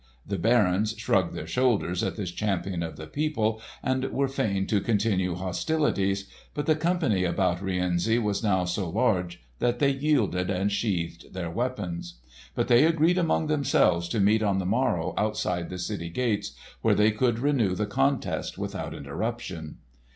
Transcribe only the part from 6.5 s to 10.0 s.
but the company about Rienzi was now so large that they